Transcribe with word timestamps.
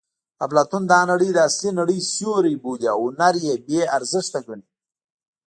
اپلاتون 0.45 0.83
دا 0.93 0.99
نړۍ 1.11 1.29
د 1.33 1.39
اصلي 1.49 1.71
نړۍ 1.79 1.99
سیوری 2.13 2.55
بولي 2.63 2.87
او 2.95 2.99
هنر 3.07 3.35
یې 3.45 3.53
بې 3.67 3.81
ارزښته 3.97 4.39
ګڼي 4.47 4.67